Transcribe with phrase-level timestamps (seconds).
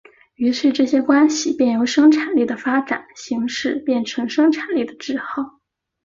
[0.33, 5.59] 于是这些关系便由生产力的发展形式变成生产力的桎梏。